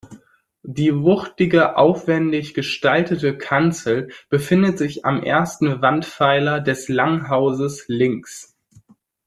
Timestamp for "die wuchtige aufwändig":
0.63-2.55